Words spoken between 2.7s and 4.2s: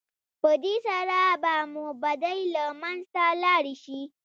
منځه لاړې شي.